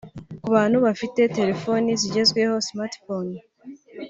Ku 0.43 0.47
bantu 0.55 0.77
bafite 0.85 1.21
telefone 1.37 1.87
zigezweho 2.01 2.55
(smart 2.67 2.93
phone) 3.03 3.29